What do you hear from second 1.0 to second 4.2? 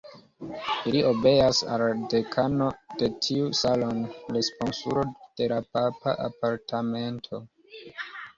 obeas al la dekano de tiu salono,